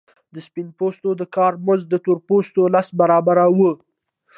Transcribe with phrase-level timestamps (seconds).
[0.33, 3.71] د سپین پوستو د کار مزد د تور پوستو لس برابره وو